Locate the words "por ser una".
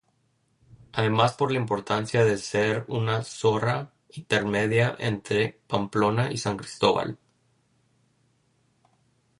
2.25-3.23